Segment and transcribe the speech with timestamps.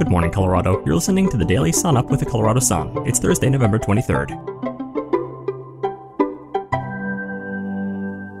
[0.00, 0.82] Good morning, Colorado.
[0.86, 3.06] You're listening to the Daily Sun Up with the Colorado Sun.
[3.06, 4.30] It's Thursday, November 23rd.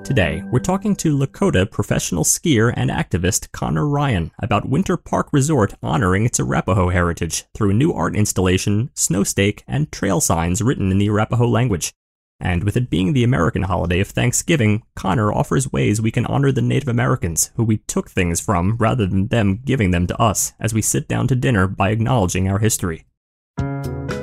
[0.02, 5.74] Today, we're talking to Lakota professional skier and activist Connor Ryan about Winter Park Resort
[5.82, 10.90] honoring its Arapaho heritage through a new art installation, snow stake, and trail signs written
[10.90, 11.92] in the Arapaho language.
[12.40, 16.52] And with it being the American holiday of Thanksgiving, Connor offers ways we can honor
[16.52, 20.54] the Native Americans, who we took things from rather than them giving them to us,
[20.58, 23.04] as we sit down to dinner by acknowledging our history.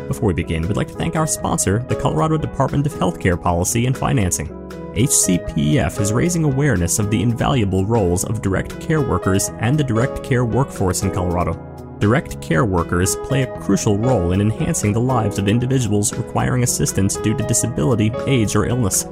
[0.07, 3.85] Before we begin, we'd like to thank our sponsor, the Colorado Department of Healthcare Policy
[3.85, 4.47] and Financing.
[4.95, 10.23] HCPF is raising awareness of the invaluable roles of direct care workers and the direct
[10.23, 11.66] care workforce in Colorado.
[11.99, 17.17] Direct care workers play a crucial role in enhancing the lives of individuals requiring assistance
[17.17, 19.05] due to disability, age, or illness.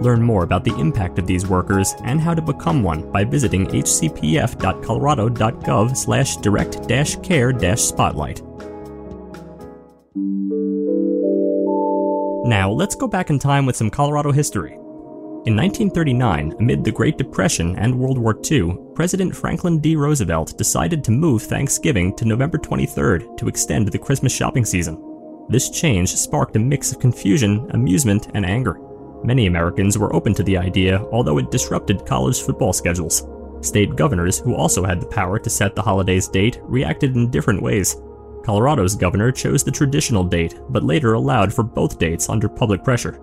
[0.00, 3.64] Learn more about the impact of these workers and how to become one by visiting
[3.66, 8.42] hcpf.colorado.gov slash direct-care-spotlight.
[12.44, 14.72] Now, let's go back in time with some Colorado history.
[15.44, 19.96] In 1939, amid the Great Depression and World War II, President Franklin D.
[19.96, 25.02] Roosevelt decided to move Thanksgiving to November 23rd to extend the Christmas shopping season.
[25.48, 28.78] This change sparked a mix of confusion, amusement, and anger.
[29.24, 33.26] Many Americans were open to the idea, although it disrupted college football schedules.
[33.62, 37.62] State governors, who also had the power to set the holiday's date, reacted in different
[37.62, 37.96] ways.
[38.44, 43.18] Colorado's governor chose the traditional date, but later allowed for both dates under public pressure.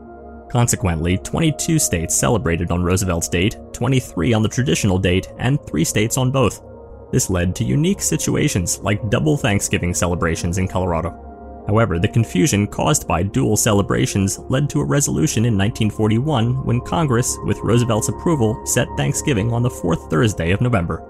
[0.50, 6.17] Consequently, 22 states celebrated on Roosevelt's date, 23 on the traditional date, and 3 states
[6.17, 6.64] on both.
[7.11, 11.25] This led to unique situations like double Thanksgiving celebrations in Colorado.
[11.67, 17.38] However, the confusion caused by dual celebrations led to a resolution in 1941 when Congress,
[17.44, 21.05] with Roosevelt's approval, set Thanksgiving on the fourth Thursday of November.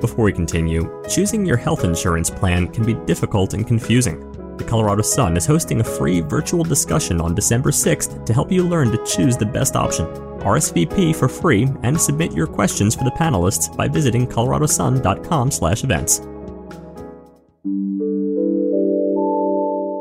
[0.00, 4.31] Before we continue, choosing your health insurance plan can be difficult and confusing
[4.72, 8.90] Colorado Sun is hosting a free virtual discussion on December 6th to help you learn
[8.90, 10.06] to choose the best option.
[10.40, 16.20] RSVP for free and submit your questions for the panelists by visiting coloradosun.com/events.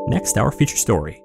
[0.08, 1.22] Next, our feature story.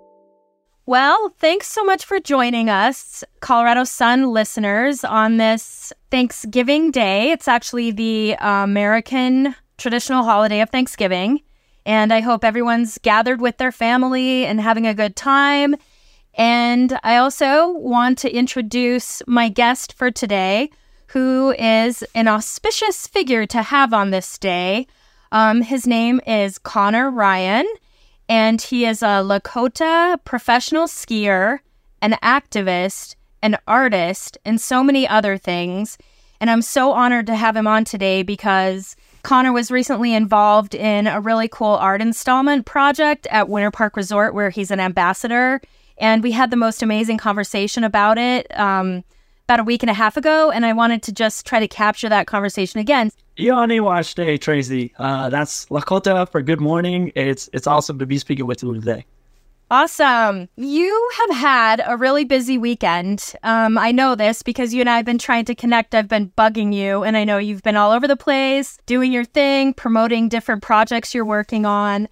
[0.86, 7.30] Well, thanks so much for joining us, Colorado Sun listeners, on this Thanksgiving Day.
[7.30, 11.42] It's actually the American traditional holiday of Thanksgiving.
[11.86, 15.76] And I hope everyone's gathered with their family and having a good time.
[16.34, 20.70] And I also want to introduce my guest for today,
[21.06, 24.88] who is an auspicious figure to have on this day.
[25.30, 27.66] Um, his name is Connor Ryan,
[28.28, 31.60] and he is a Lakota professional skier,
[32.02, 35.98] an activist, an artist, and so many other things.
[36.40, 41.08] And I'm so honored to have him on today because Connor was recently involved in
[41.08, 45.60] a really cool art installment project at Winter Park Resort where he's an ambassador.
[45.98, 49.02] And we had the most amazing conversation about it um,
[49.48, 50.52] about a week and a half ago.
[50.52, 53.10] And I wanted to just try to capture that conversation again.
[53.36, 54.94] Hinhanni Washte, Tracy.
[54.96, 57.10] Uh, that's Lakota for good morning.
[57.16, 59.06] It's, it's awesome to be speaking with you today.
[59.68, 60.48] Awesome.
[60.54, 63.34] You have had a really busy weekend.
[63.42, 65.92] Um, I know this because you and I have been trying to connect.
[65.92, 69.24] I've been bugging you, and I know you've been all over the place doing your
[69.24, 72.06] thing, promoting different projects you're working on.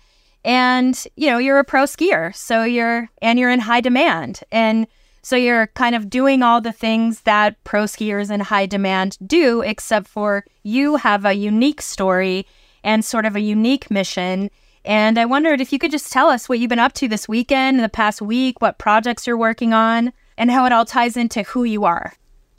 [0.45, 4.41] And, you know, you're a pro skier, so you're, and you're in high demand.
[4.51, 4.89] And
[5.23, 9.61] so you're kind of doing all the things that pro skiers in high demand do,
[9.61, 12.49] except for you have a unique story
[12.83, 14.51] and sort of a unique mission
[14.85, 17.29] and I wondered if you could just tell us what you've been up to this
[17.29, 21.43] weekend, the past week, what projects you're working on, and how it all ties into
[21.43, 22.13] who you are.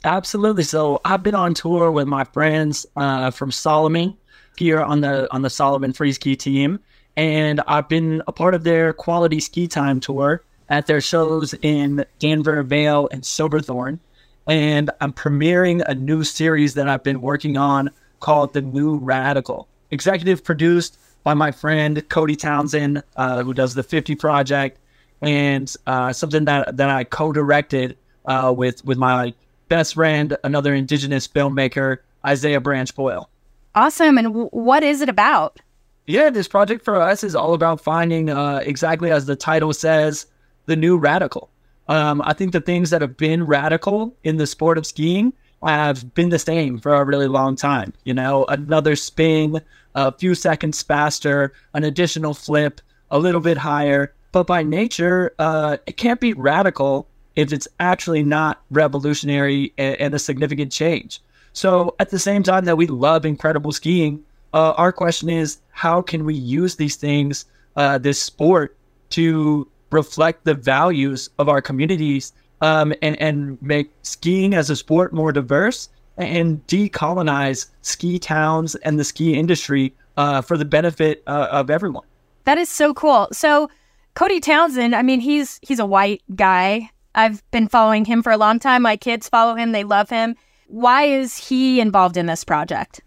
[0.04, 0.62] Absolutely.
[0.62, 4.16] So I've been on tour with my friends uh, from Salomon
[4.56, 6.80] here on the on the Salomon free ski team,
[7.16, 12.04] and I've been a part of their quality ski time tour at their shows in
[12.18, 14.00] Denver, Vail, and Silverthorne.
[14.48, 17.90] And I'm premiering a new series that I've been working on
[18.20, 19.68] called The New Radical.
[19.90, 24.78] Executive produced by my friend Cody Townsend, uh, who does the 50 Project,
[25.20, 29.34] and uh, something that that I co-directed uh, with with my
[29.68, 33.28] best friend, another Indigenous filmmaker, Isaiah Branch Boyle.
[33.74, 34.18] Awesome!
[34.18, 35.58] And w- what is it about?
[36.06, 40.26] Yeah, this project for us is all about finding uh, exactly as the title says,
[40.66, 41.50] the new radical.
[41.88, 45.32] Um, I think the things that have been radical in the sport of skiing
[45.64, 47.92] have been the same for a really long time.
[48.04, 49.60] You know, another spin,
[49.96, 54.12] a few seconds faster, an additional flip, a little bit higher.
[54.30, 60.18] But by nature, uh, it can't be radical if it's actually not revolutionary and, a
[60.18, 61.20] significant change.
[61.52, 64.22] So at the same time that we love incredible skiing,
[64.52, 67.46] uh, our question is how can we use these things,
[67.76, 68.76] uh, this sport,
[69.10, 75.12] to reflect the values of our communities um, and, and make skiing as a sport
[75.12, 81.48] more diverse and decolonize ski towns and the ski industry uh, for the benefit uh,
[81.50, 82.06] of everyone.
[82.44, 83.28] That is so cool.
[83.32, 83.68] So
[84.14, 86.90] Cody Townsend, I mean, he's he's a white guy.
[87.14, 88.82] I've been following him for a long time.
[88.82, 90.36] My kids follow him; they love him.
[90.68, 93.02] Why is he involved in this project?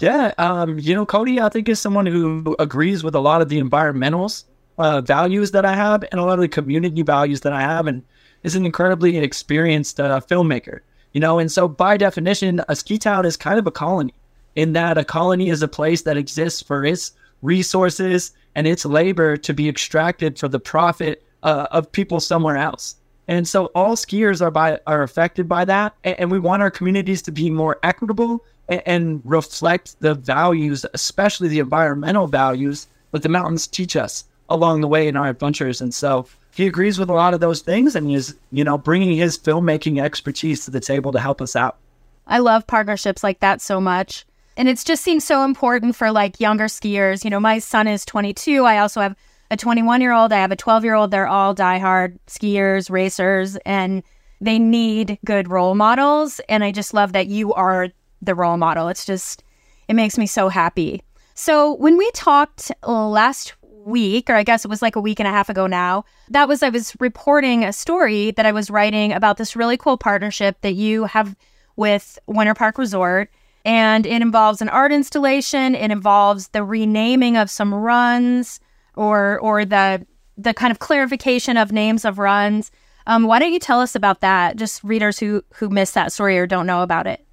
[0.00, 3.48] Yeah, um, you know, Cody, I think is someone who agrees with a lot of
[3.48, 4.44] the environmentals
[4.78, 7.86] uh, values that I have and a lot of the community values that I have,
[7.86, 8.02] and
[8.42, 10.80] is an incredibly experienced uh, filmmaker.
[11.14, 14.14] You know, and so by definition, a ski town is kind of a colony.
[14.56, 19.36] In that, a colony is a place that exists for its resources and its labor
[19.36, 22.96] to be extracted for the profit uh, of people somewhere else.
[23.28, 26.70] And so all skiers are by are affected by that, and, and we want our
[26.70, 33.22] communities to be more equitable and, and reflect the values, especially the environmental values that
[33.22, 35.80] the mountains teach us along the way in our adventures.
[35.80, 39.16] And so he agrees with a lot of those things and is, you know, bringing
[39.16, 41.78] his filmmaking expertise to the table to help us out.
[42.26, 44.24] I love partnerships like that so much.
[44.56, 47.24] And it just seems so important for like younger skiers.
[47.24, 48.64] You know, my son is 22.
[48.64, 49.16] I also have
[49.50, 50.32] a 21 year old.
[50.32, 51.10] I have a 12 year old.
[51.10, 54.02] They're all diehard skiers, racers, and
[54.40, 56.40] they need good role models.
[56.48, 57.88] And I just love that you are
[58.22, 58.88] the role model.
[58.88, 59.42] It's just,
[59.88, 61.02] it makes me so happy.
[61.34, 63.54] So when we talked uh, last
[63.84, 66.48] week, or I guess it was like a week and a half ago now, that
[66.48, 70.60] was I was reporting a story that I was writing about this really cool partnership
[70.62, 71.36] that you have
[71.76, 73.30] with Winter Park Resort.
[73.64, 75.74] And it involves an art installation.
[75.74, 78.60] It involves the renaming of some runs
[78.94, 80.06] or or the
[80.36, 82.70] the kind of clarification of names of runs.
[83.06, 84.56] Um, why don't you tell us about that?
[84.56, 87.24] Just readers who who missed that story or don't know about it.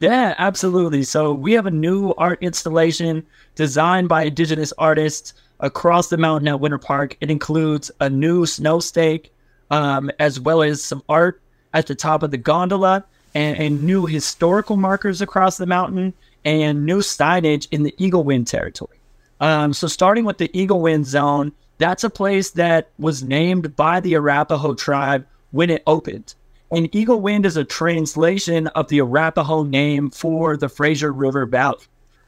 [0.00, 1.02] Yeah, absolutely.
[1.02, 3.26] So we have a new art installation
[3.56, 7.16] designed by Indigenous artists across the mountain at Winter Park.
[7.20, 9.32] It includes a new snow stake,
[9.70, 11.40] um, as well as some art
[11.74, 16.14] at the top of the gondola and, and, new historical markers across the mountain
[16.44, 18.98] and new signage in the Eagle Wind territory.
[19.40, 24.00] Um, so, starting with the Eagle Wind zone, that's a place that was named by
[24.00, 26.34] the Arapaho tribe when it opened.
[26.70, 31.84] And Eagle Wind is a translation of the Arapaho name for the Fraser River Valley.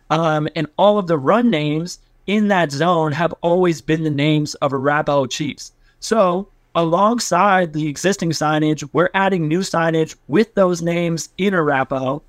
[0.08, 4.54] Um, and all of the run names in that zone have always been the names
[4.56, 5.72] of Arapaho chiefs.
[6.00, 12.22] So, alongside the existing signage, we're adding new signage with those names in Arapaho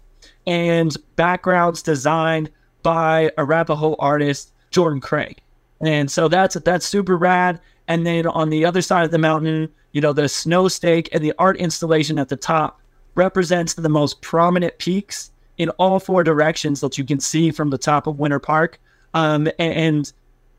[0.48, 2.50] and backgrounds designed
[2.84, 5.40] by Arapaho artist Jordan Craig.
[5.82, 7.60] And so that's that's super rad.
[7.88, 11.24] And then on the other side of the mountain, you know, the snow stake and
[11.24, 12.80] the art installation at the top
[13.16, 17.78] represents the most prominent peaks in all four directions that you can see from the
[17.78, 18.80] top of Winter Park
[19.14, 20.12] um, and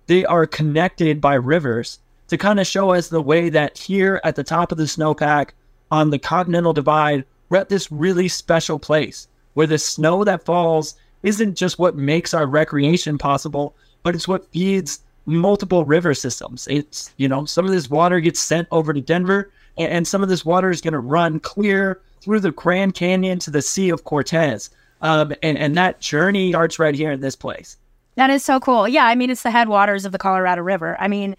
[0.06, 4.36] they are connected by rivers to kind of show us the way that here at
[4.36, 5.50] the top of the snowpack
[5.90, 10.94] on the Continental Divide, we're at this really special place where the snow that falls
[11.22, 16.66] isn't just what makes our recreation possible, but it's what feeds multiple river systems.
[16.68, 20.28] It's, you know, some of this water gets sent over to Denver, and, some of
[20.28, 24.04] this water is going to run clear through the Grand Canyon to the Sea of
[24.04, 24.70] Cortez.
[25.00, 27.76] Um, and, and that journey starts right here in this place.
[28.14, 28.86] That is so cool.
[28.86, 30.96] Yeah, I mean, it's the headwaters of the Colorado River.
[31.00, 31.36] I mean,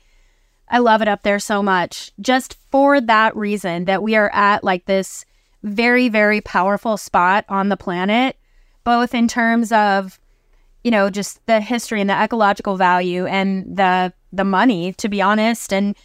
[0.70, 2.12] I love it up there so much.
[2.20, 5.26] Just for that reason that we are at like this
[5.62, 8.38] very, very powerful spot on the planet,
[8.84, 10.20] both in terms of,
[10.84, 15.22] you know, just the history and the ecological value and the the money, to be
[15.22, 15.96] honest, and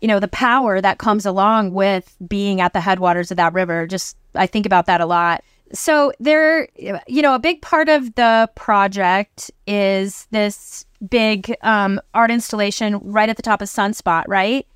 [0.00, 3.86] you know, the power that comes along with being at the headwaters of that river.
[3.86, 5.44] Just I think about that a lot.
[5.72, 12.30] So there, you know, a big part of the project is this big um, art
[12.30, 14.66] installation right at the top of Sunspot, right?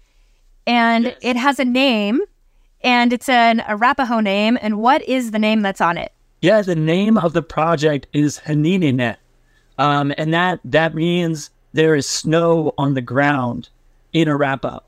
[0.67, 1.17] And yes.
[1.21, 2.21] it has a name,
[2.83, 4.59] and it's an Arapaho name.
[4.61, 6.13] And what is the name that's on it?
[6.41, 9.17] Yeah, the name of the project is Hanininet,
[9.79, 13.69] um, and that that means there is snow on the ground
[14.13, 14.81] in Arapaho.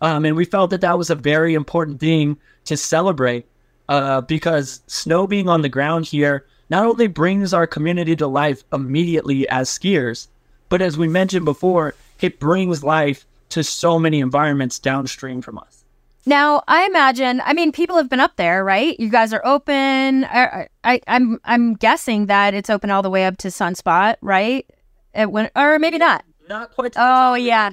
[0.00, 3.46] Um, and we felt that that was a very important thing to celebrate
[3.88, 8.64] uh, because snow being on the ground here not only brings our community to life
[8.72, 10.28] immediately as skiers,
[10.68, 15.84] but as we mentioned before, it brings life to so many environments downstream from us.
[16.26, 18.98] Now, I imagine, I mean, people have been up there, right?
[18.98, 20.24] You guys are open.
[20.24, 24.66] I, I, I'm, I'm guessing that it's open all the way up to Sunspot, right?
[25.14, 26.24] It went, or maybe not.
[26.48, 26.94] Not quite.
[26.96, 27.70] Oh, yeah.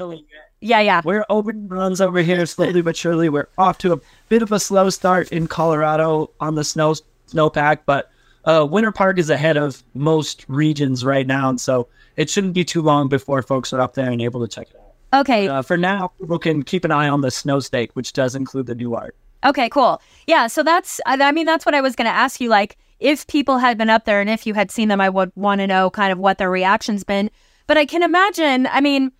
[0.61, 1.01] Yeah, yeah.
[1.03, 3.29] We're open runs over here slowly but surely.
[3.29, 3.99] We're off to a
[4.29, 6.93] bit of a slow start in Colorado on the snow
[7.27, 8.11] snowpack, but
[8.45, 12.63] uh, Winter Park is ahead of most regions right now, and so it shouldn't be
[12.63, 15.21] too long before folks are up there and able to check it out.
[15.21, 15.47] Okay.
[15.47, 18.67] Uh, for now, people can keep an eye on the snow stake, which does include
[18.67, 19.15] the new art.
[19.43, 20.01] Okay, cool.
[20.27, 22.77] Yeah, so that's I I mean that's what I was going to ask you like
[22.99, 25.59] if people had been up there and if you had seen them I would want
[25.59, 27.31] to know kind of what their reaction's been.
[27.65, 29.11] But I can imagine, I mean,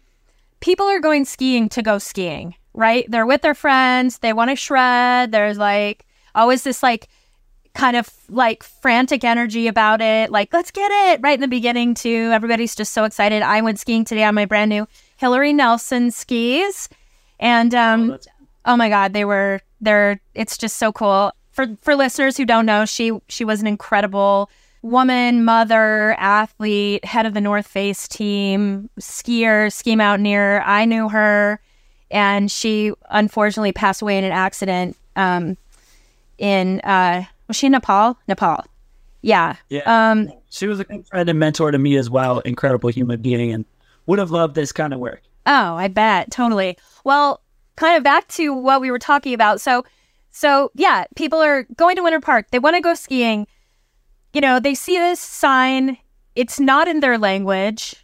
[0.62, 3.06] people are going skiing to go skiing, right?
[3.10, 5.32] They're with their friends, they want to shred.
[5.32, 7.10] There's like always this like
[7.74, 10.30] kind of like frantic energy about it.
[10.32, 12.30] Like, let's get it right in the beginning too.
[12.34, 13.42] Everybody's just so excited.
[13.42, 14.88] I went skiing today on my brand new
[15.22, 16.90] Hilaree Nelson skis.
[17.40, 18.28] And um that's-
[18.66, 21.32] oh my god, they were they're it's just so cool.
[21.52, 24.50] For for listeners who don't know, she she was an incredible
[24.82, 30.62] woman, mother, athlete, head of the North Face team, skier, ski mountaineer.
[30.62, 31.60] I knew her
[32.10, 35.56] and she unfortunately passed away in an accident um
[36.38, 38.18] in uh was she in Nepal?
[38.28, 38.66] Nepal.
[39.22, 39.56] Yeah.
[39.70, 39.82] Yeah.
[39.86, 42.40] Um She was a good friend and mentor to me as well.
[42.40, 43.66] Incredible human being, and
[44.08, 45.22] would have loved this kind of work.
[45.46, 46.32] Oh, I bet.
[46.32, 46.78] Totally.
[47.04, 47.42] Well,
[47.76, 49.62] kind of back to what we were talking about.
[49.62, 49.84] So,
[50.32, 52.48] so yeah, people are going to Winter Park.
[52.52, 53.48] They want to go skiing.
[54.34, 55.98] You know, they see this sign.
[56.36, 57.96] It's not in their language.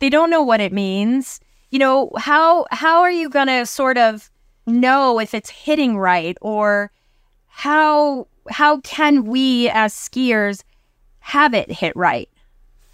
[0.00, 1.40] They don't know what it means.
[1.70, 4.30] You know, how how are you going to sort of
[4.66, 6.90] know if it's hitting right or
[7.46, 10.64] how how can we as skiers
[11.20, 12.28] have it hit right?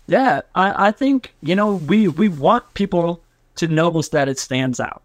[0.06, 3.22] Yeah, I, I think you know we we want people
[3.56, 5.02] to notice that it stands out,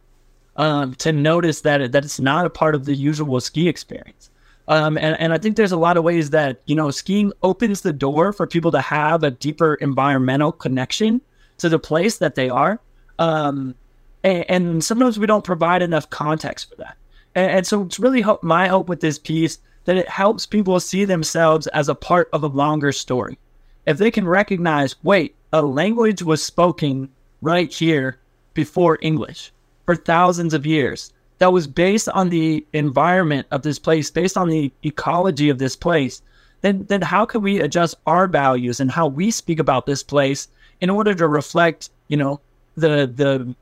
[0.57, 4.29] um, to notice that it, that it's not a part of the usual ski experience.
[4.67, 7.81] Um, and, and I think there's a lot of ways that you know skiing opens
[7.81, 11.21] the door for people to have a deeper environmental connection
[11.57, 12.79] to the place that they are.
[13.19, 13.75] Um,
[14.23, 16.97] and, and sometimes we don't provide enough context for that.
[17.35, 20.79] And, and so it's really hope, my hope with this piece that it helps people
[20.79, 23.37] see themselves as a part of a longer story
[23.85, 27.09] if they can recognize, wait, a language was spoken
[27.41, 28.17] right here
[28.53, 29.51] before English
[29.85, 34.49] for thousands of years that was based on the environment of this place, based on
[34.49, 36.21] the ecology of this place,
[36.61, 40.47] then then how can we adjust our values and how we speak about this place
[40.81, 42.39] in order to reflect, you know,
[42.75, 43.55] the the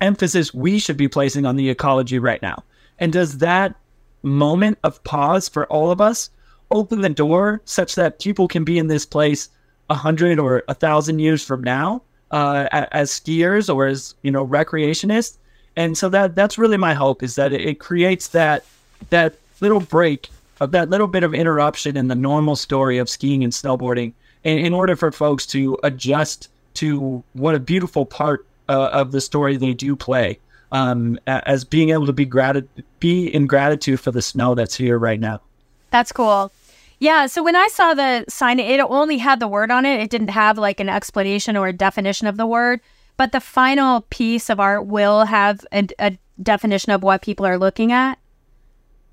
[0.00, 2.62] emphasis we should be placing on the ecology right now?
[2.98, 3.74] And does that
[4.22, 6.30] moment of pause for all of us
[6.70, 9.48] open the door such that people can be in this place
[9.90, 14.46] a hundred or a thousand years from now uh, as skiers or as you know
[14.46, 15.38] recreationists
[15.78, 18.64] and so that that's really my hope is that it, creates that
[19.10, 20.28] that little break
[20.60, 24.58] of that little bit of interruption in the normal story of skiing and snowboarding in,
[24.58, 29.56] in order for folks to adjust to what a beautiful part uh, of the story
[29.56, 30.38] they do play
[30.72, 32.64] um, as being able to be grat-
[32.98, 35.40] be in gratitude for the snow that's here right now
[35.90, 36.52] That's cool.
[36.98, 37.26] Yeah.
[37.26, 40.00] So when I saw the sign, it only had the word on it.
[40.00, 42.80] It didn't have like an explanation or a definition of the word.
[43.18, 47.58] But the final piece of art will have a, a definition of what people are
[47.58, 48.18] looking at.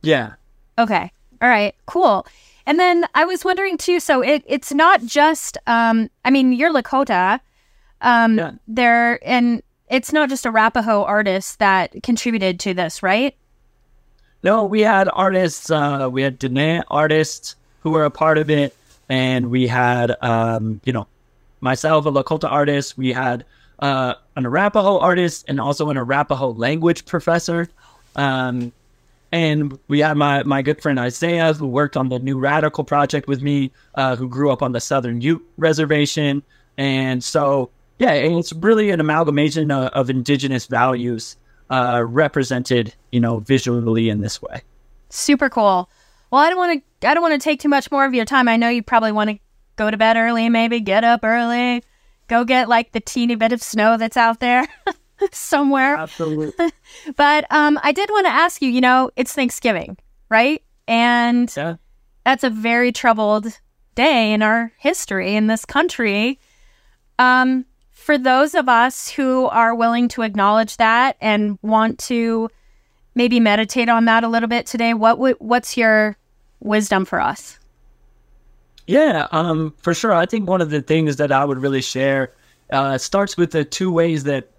[0.02, 0.34] yeah
[0.78, 1.12] Okay.
[1.42, 1.74] All right.
[1.86, 2.26] Cool.
[2.66, 4.00] And then I was wondering too.
[4.00, 5.58] So it, it's not just.
[5.68, 7.40] Um, I mean, you're Lakota.
[8.02, 8.52] Um, Yeah.
[8.68, 13.36] There and it's not just Arapaho artists that contributed to this, right?
[14.44, 15.70] No, we had artists.
[15.72, 18.76] Uh, we had Dene artists who were a part of it,
[19.10, 21.08] and we had, um, you know,
[21.62, 22.98] myself, a Lakota artist.
[22.98, 23.46] We had
[23.80, 27.68] uh, an Arapaho artist, and also an Arapaho language professor.
[28.16, 28.72] Um,
[29.32, 33.28] and we had my my good friend Isaiah, who worked on the New Radical project
[33.28, 36.44] with me, uh, who grew up on the Southern Ute Reservation,
[36.78, 41.38] and so yeah, it's really an amalgamation of, of indigenous values
[41.70, 44.62] uh, represented, you know, visually in this way.
[45.10, 45.90] Super cool.
[46.32, 47.08] Well, I don't want to.
[47.08, 48.48] I don't want to take too much more of your time.
[48.48, 49.40] I know you probably want to
[49.76, 51.84] go to bed early, maybe get up early,
[52.28, 54.68] go get like the teeny bit of snow that's out there
[55.32, 55.96] somewhere.
[55.98, 56.52] Absolutely.
[57.16, 58.70] But um, I did want to ask you.
[58.70, 59.98] You know, it's Thanksgiving,
[60.30, 60.64] right?
[60.88, 61.76] And Yeah.
[62.24, 63.48] that's a very troubled
[63.96, 66.40] day in our history in this country.
[67.20, 72.50] Um, for those of us who are willing to acknowledge that and want to
[73.16, 76.18] maybe meditate on that a little bit today, what would what's your
[76.60, 77.60] wisdom for us?
[78.88, 80.14] Yeah, um, for sure.
[80.14, 82.34] I think one of the things that I would really share
[82.72, 84.50] uh, starts with the two ways that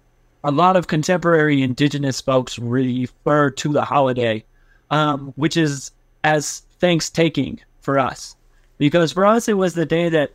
[0.43, 4.43] a lot of contemporary indigenous folks refer to the holiday,
[4.91, 5.91] um, which is
[6.23, 8.35] as thanks taking for us.
[8.77, 10.31] Because for us, it was the day that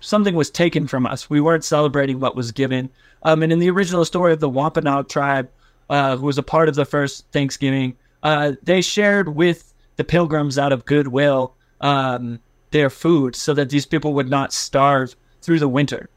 [0.00, 1.28] something was taken from us.
[1.28, 2.90] We weren't celebrating what was given.
[3.22, 5.48] Um, and in the original story of the Wampanoag tribe,
[5.88, 10.58] uh, who was a part of the first Thanksgiving, uh, they shared with the pilgrims
[10.58, 12.38] out of goodwill um,
[12.74, 16.10] their food so that these people would not starve through the winter.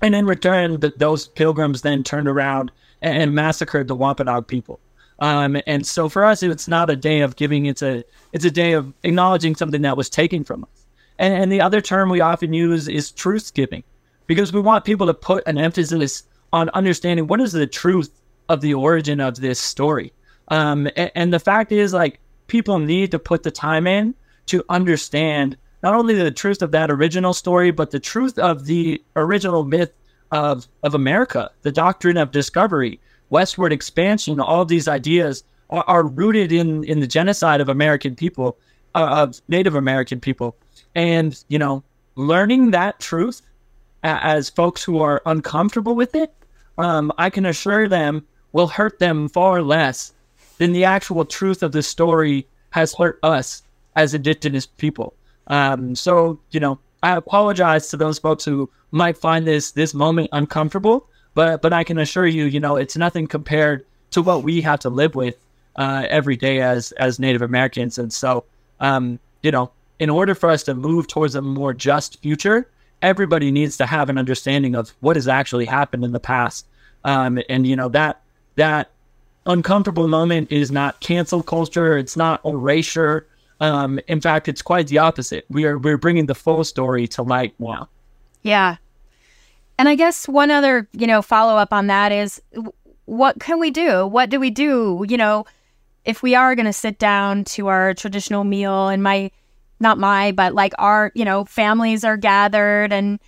[0.00, 2.70] And in return, the, those pilgrims then turned around
[3.02, 4.80] and, and massacred the Wampanoag people.
[5.18, 8.50] Um, and so for us, it's not a day of giving; it's a it's a
[8.50, 10.86] day of acknowledging something that was taken from us.
[11.18, 13.82] And, and the other term we often use is truth giving,
[14.26, 18.10] because we want people to put an emphasis on understanding what is the truth
[18.48, 20.12] of the origin of this story.
[20.48, 24.14] Um, and, and the fact is, like, people need to put the time in
[24.46, 29.02] to understand not only the truth of that original story, but the truth of the
[29.16, 29.92] original myth
[30.30, 36.52] of, of America, the doctrine of discovery, westward expansion, all these ideas are, are rooted
[36.52, 38.56] in, in the genocide of American people,
[38.94, 40.56] uh, of Native American people.
[40.94, 41.82] And, you know,
[42.16, 43.42] learning that truth
[44.02, 46.32] as folks who are uncomfortable with it,
[46.78, 50.12] um, I can assure them will hurt them far less
[50.58, 53.62] than the actual truth of the story has hurt us
[53.96, 55.14] as indigenous people.
[55.50, 60.30] Um, so, you know, I apologize to those folks who might find this this moment
[60.32, 64.60] uncomfortable, but but I can assure you, you know, it's nothing compared to what we
[64.62, 65.36] have to live with
[65.76, 67.98] uh, every day as as Native Americans.
[67.98, 68.44] And so,
[68.80, 72.68] um, you know, in order for us to move towards a more just future,
[73.02, 76.66] everybody needs to have an understanding of what has actually happened in the past.
[77.04, 78.20] Um, and you know that
[78.56, 78.90] that
[79.46, 81.96] uncomfortable moment is not cancel culture.
[81.96, 83.26] It's not erasure.
[83.60, 85.44] Um, in fact, it's quite the opposite.
[85.50, 87.88] We are we're bringing the full story to light now.
[88.42, 88.76] Yeah,
[89.78, 92.40] and I guess one other you know follow up on that is
[93.04, 94.06] what can we do?
[94.06, 95.04] What do we do?
[95.08, 95.44] You know,
[96.04, 99.30] if we are going to sit down to our traditional meal, and my
[99.78, 103.18] not my but like our you know families are gathered and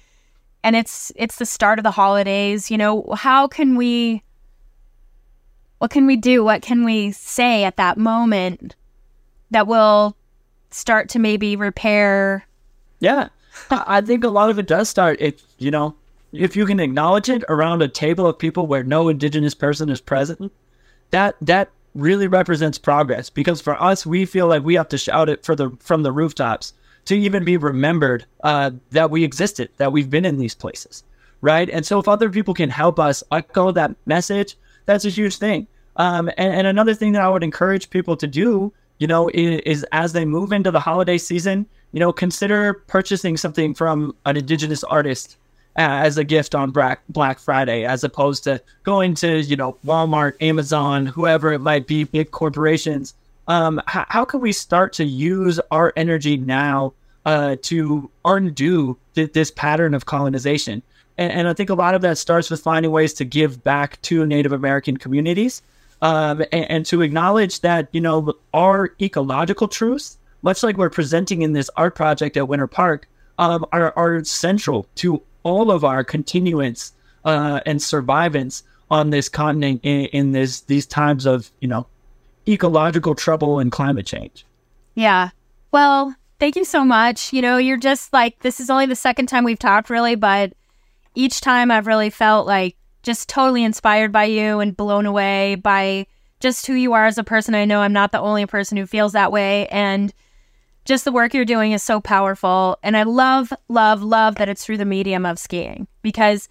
[0.64, 2.70] and it's it's the start of the holidays.
[2.70, 4.22] You know, how can we?
[5.78, 6.44] What can we do?
[6.44, 8.76] What can we say at that moment
[9.50, 10.16] that will
[10.74, 12.46] start to maybe repair.
[13.00, 13.28] Yeah,
[13.70, 15.20] I think a lot of it does start.
[15.20, 15.94] If you know,
[16.32, 20.00] if you can acknowledge it around a table of people where no indigenous person is
[20.00, 20.52] present,
[21.11, 23.28] that that really represents progress.
[23.30, 26.12] Because for us, we feel like we have to shout it for the from the
[26.12, 26.72] rooftops
[27.04, 31.02] to even be remembered uh, that we existed, that we've been in these places,
[31.40, 31.68] right?
[31.68, 34.56] And so if other people can help us echo that message,
[34.87, 35.66] that's a huge thing.
[35.96, 39.85] Um, and, and another thing that I would encourage people to do you know, is,
[39.92, 44.85] as they move into the holiday season, you know, consider purchasing something from an indigenous
[44.85, 45.37] artist
[45.76, 50.35] as a gift on Black Black Friday, as opposed to going to you know Walmart,
[50.40, 53.14] Amazon, whoever it might be, big corporations.
[53.48, 56.92] Um, how, how can we start to use our energy now
[57.26, 60.83] uh, to undo th- this pattern of colonization?
[61.18, 64.00] And, and I think a lot of that starts with finding ways to give back
[64.02, 65.62] to Native American communities
[66.02, 71.42] um, and, and, to acknowledge that you know our ecological truths, much like we're presenting
[71.42, 76.04] in this art project at Winter Park, um, are, are central to all of our
[76.04, 76.92] continuance
[77.24, 81.86] uh, and survivance on this continent in, in this these times of you know
[82.48, 84.44] ecological trouble and climate change.
[84.94, 85.30] Yeah.
[85.70, 87.32] Well, thank you so much.
[87.32, 90.52] You know, you're just like this is only the second time we've talked, really, but
[91.14, 96.06] each time I've really felt like just totally inspired by you and blown away by
[96.40, 97.54] just who you are as a person.
[97.54, 99.66] I know I'm not the only person who feels that way.
[99.68, 100.12] And
[100.84, 102.78] just the work you're doing is so powerful.
[102.82, 106.48] And I love, love, love that it's through the medium of skiing because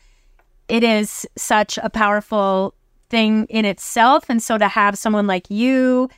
[0.67, 2.73] it is such a powerful
[3.09, 4.25] thing in itself.
[4.29, 6.09] And so to have someone like you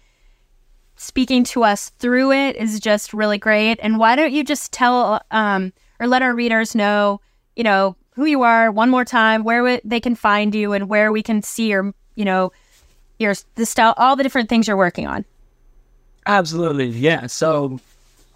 [0.95, 3.79] speaking to us through it is just really great.
[3.81, 7.19] And why don't you just tell um, or let our readers know,
[7.55, 11.11] you know, who you are one more time, where they can find you, and where
[11.11, 12.51] we can see your, you know,
[13.19, 15.25] your the style, all the different things you're working on.
[16.25, 17.27] Absolutely, yeah.
[17.27, 17.79] So,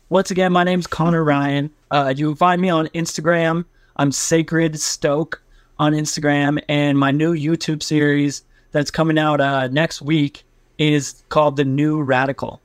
[0.10, 1.70] once again, my name's Connor Ryan.
[1.92, 3.66] Uh, you can find me on Instagram.
[3.96, 5.42] I'm Sacred Stoke
[5.80, 10.44] on Instagram, and my new YouTube series that's coming out uh, next week
[10.78, 12.62] is called The New Radical.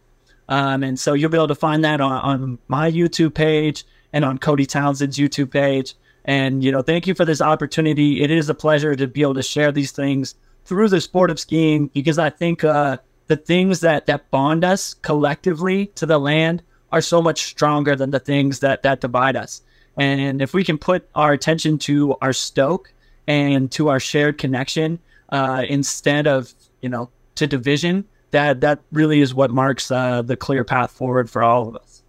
[0.49, 4.25] Um, and so you'll be able to find that on, on my YouTube page and
[4.25, 5.95] on Cody Townsend's YouTube page.
[6.25, 8.23] And, you know, thank you for this opportunity.
[8.23, 11.41] It is a pleasure to be able to share these things through the sport of
[11.41, 16.63] skiing because I think uh, the things that, that bond us collectively to the land
[16.93, 19.63] are so much stronger than the things that, that divide us.
[19.97, 22.93] And if we can put our attention to our stoke
[23.27, 24.99] and to our shared connection
[25.31, 30.37] uh, instead of, you know, to division, that that really is what marks uh, the
[30.37, 32.03] clear path forward for all of us.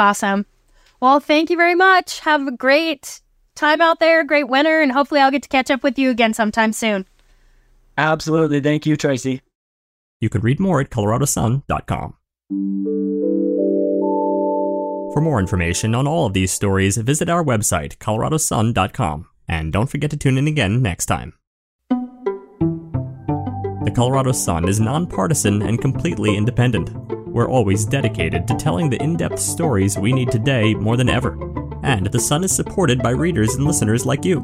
[0.00, 0.46] Awesome.
[1.00, 2.20] Well, thank you very much.
[2.20, 3.20] Have a great
[3.58, 6.32] time out there, great winter, and hopefully I'll get to catch up with you again
[6.32, 7.06] sometime soon.
[7.96, 8.60] Absolutely.
[8.60, 9.42] Thank you, Tracy.
[10.20, 12.14] You can read more at coloradosun.com.
[15.12, 19.26] For more information on all of these stories, visit our website, coloradosun.com.
[19.48, 21.34] And don't forget to tune in again next time.
[23.84, 26.90] The Colorado Sun is nonpartisan and completely independent.
[27.26, 31.38] We're always dedicated to telling the in depth stories we need today more than ever.
[31.88, 34.40] And the Sun is supported by readers and listeners like you.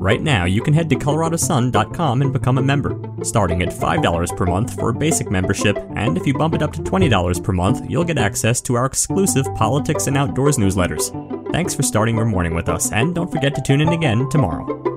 [0.00, 4.46] Right now, you can head to coloradosun.com and become a member, starting at $5 per
[4.46, 7.84] month for a basic membership, and if you bump it up to $20 per month,
[7.90, 11.12] you'll get access to our exclusive politics and outdoors newsletters.
[11.52, 14.95] Thanks for starting your morning with us, and don't forget to tune in again tomorrow.